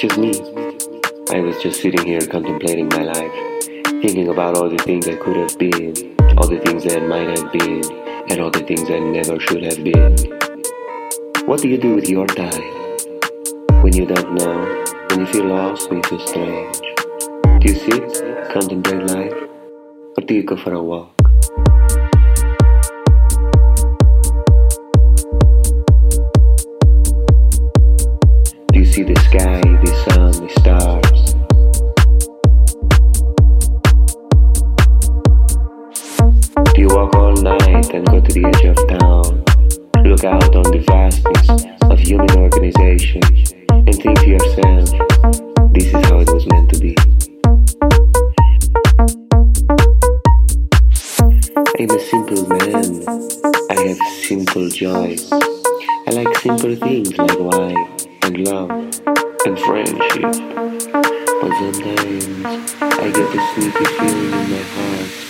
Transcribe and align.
just 0.00 0.16
me. 0.16 0.32
I 1.30 1.40
was 1.40 1.62
just 1.62 1.82
sitting 1.82 2.06
here 2.06 2.22
contemplating 2.22 2.88
my 2.88 3.02
life, 3.02 3.32
thinking 4.00 4.28
about 4.28 4.56
all 4.56 4.70
the 4.70 4.78
things 4.78 5.06
I 5.06 5.14
could 5.16 5.36
have 5.36 5.58
been, 5.58 6.16
all 6.38 6.48
the 6.48 6.58
things 6.64 6.84
that 6.84 7.06
might 7.06 7.28
have 7.36 7.52
been, 7.52 7.84
and 8.30 8.40
all 8.40 8.50
the 8.50 8.64
things 8.64 8.88
I 8.88 8.98
never 8.98 9.38
should 9.38 9.62
have 9.62 9.84
been. 9.84 10.16
What 11.44 11.60
do 11.60 11.68
you 11.68 11.76
do 11.76 11.94
with 11.96 12.08
your 12.08 12.26
time? 12.26 12.62
When 13.82 13.94
you 13.94 14.06
don't 14.06 14.32
know, 14.36 14.84
when 15.10 15.20
you 15.20 15.26
feel 15.26 15.44
lost, 15.44 15.90
when 15.90 15.98
you 15.98 16.08
feel 16.08 16.26
strange. 16.26 16.80
Do 17.60 17.70
you 17.70 17.74
sit, 17.74 18.52
contemplate 18.54 19.04
life, 19.10 19.34
or 20.16 20.24
do 20.24 20.32
you 20.32 20.44
go 20.44 20.56
for 20.56 20.72
a 20.72 20.82
walk? 20.82 21.19
See 28.90 29.04
the 29.04 29.14
sky, 29.20 29.60
the 29.84 29.92
sun, 30.02 30.32
the 30.42 30.48
stars? 30.58 31.20
Do 36.74 36.80
you 36.80 36.88
walk 36.88 37.14
all 37.14 37.34
night 37.34 37.94
and 37.94 38.04
go 38.06 38.20
to 38.20 38.32
the 38.32 38.44
edge 38.50 38.64
of 38.66 38.76
town? 38.98 39.44
Look 40.02 40.24
out 40.24 40.56
on 40.56 40.64
the 40.74 40.82
vastness 40.88 41.48
of 41.82 42.00
human 42.00 42.30
organization 42.36 43.22
and 43.70 43.94
think 43.94 44.18
to 44.20 44.28
yourself, 44.28 44.90
this 45.72 45.86
is 45.86 46.04
how 46.06 46.18
it 46.18 46.30
was 46.34 46.46
meant 46.46 46.70
to 46.74 46.80
be. 46.80 46.96
I'm 51.78 51.90
a 51.90 52.00
simple 52.10 52.42
man. 52.48 53.06
I 53.70 53.74
have 53.86 54.00
simple 54.26 54.68
joys. 54.68 55.30
I 55.32 56.10
like 56.10 56.36
simple 56.38 56.74
things 56.74 57.16
like 57.16 57.38
wine 57.38 57.99
and 58.30 58.46
love 58.46 58.70
and 58.70 59.58
friendship. 59.58 60.22
But 60.22 61.52
sometimes 61.58 62.46
I 62.80 63.10
get 63.10 63.34
a 63.34 63.54
sleepy 63.54 63.84
feeling 63.84 64.32
in 64.32 64.50
my 64.50 64.62
heart. 64.62 65.29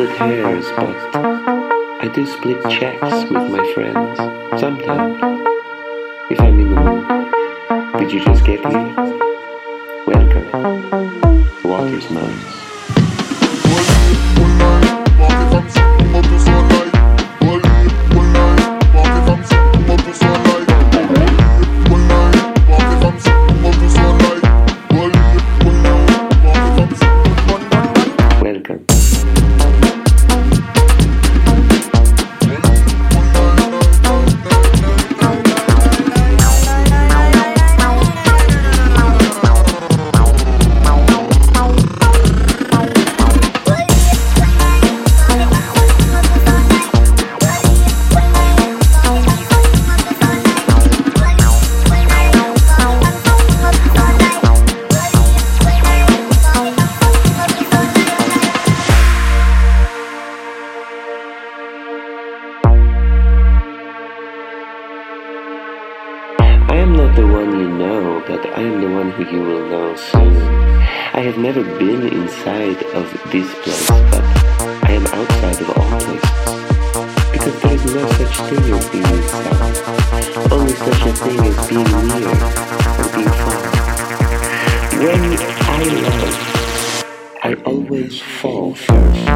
Split 0.00 0.16
hairs, 0.16 0.64
but 0.76 0.96
I 1.14 2.10
do 2.14 2.24
split 2.24 2.62
checks 2.70 3.30
with 3.30 3.50
my 3.50 3.72
friends. 3.74 4.18
Sometimes, 4.58 5.20
if 6.30 6.40
I'm 6.40 6.58
in 6.58 6.74
the 6.74 6.80
mood. 6.80 8.00
Did 8.00 8.10
you 8.10 8.24
just 8.24 8.42
get 8.46 8.60
here? 8.60 8.94
Welcome. 10.06 10.50
The 11.60 11.68
water's 11.68 12.10
nice. 12.10 12.60
Welcome. 28.42 28.99
The 68.78 68.88
one 68.88 69.10
who 69.10 69.24
you 69.24 69.42
will 69.42 69.66
know 69.68 69.96
soon. 69.96 70.36
I 71.12 71.20
have 71.20 71.38
never 71.38 71.64
been 71.78 72.06
inside 72.06 72.80
of 72.94 73.10
this 73.32 73.52
place, 73.62 73.88
but 73.88 74.22
I 74.84 74.92
am 74.92 75.06
outside 75.06 75.60
of 75.60 75.70
all 75.76 75.90
places. 75.98 76.30
Because 77.32 77.56
there 77.62 77.74
is 77.74 77.84
no 77.86 78.06
such 78.18 78.36
thing 78.48 78.74
as 78.74 78.88
being 78.90 79.06
inside. 79.16 80.52
Only 80.52 80.74
such 80.74 81.02
a 81.06 81.12
thing 81.24 81.40
as 81.50 81.56
being 81.68 81.90
near 82.10 82.34
or 83.00 83.08
being 83.16 83.34
far. 83.42 83.62
When 85.02 85.22
I 85.76 85.78
love, 86.04 86.36
I 87.42 87.44
always 87.64 88.14
fall 88.20 88.74
first. 88.74 89.26